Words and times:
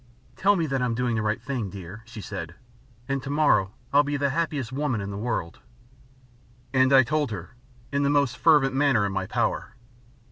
"Tell 0.35 0.55
me 0.55 0.65
that 0.65 0.81
I 0.81 0.85
am 0.85 0.95
doing 0.95 1.15
the 1.15 1.21
right 1.21 1.39
thing, 1.39 1.69
dear," 1.69 2.01
she 2.07 2.21
said, 2.21 2.55
"and 3.07 3.21
to 3.21 3.29
morrow 3.29 3.71
I'll 3.93 4.01
be 4.01 4.17
the 4.17 4.31
happiest 4.31 4.71
woman 4.73 4.99
in 4.99 5.11
the 5.11 5.15
world." 5.15 5.59
And 6.73 6.91
I 6.91 7.03
told 7.03 7.29
her, 7.29 7.53
in 7.91 8.01
the 8.01 8.09
most 8.09 8.35
fervent 8.35 8.73
manner 8.73 9.05
in 9.05 9.11
my 9.11 9.27
power. 9.27 9.75